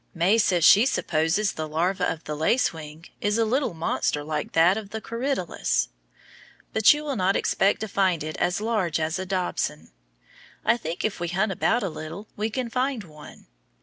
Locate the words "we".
11.19-11.27, 12.35-12.49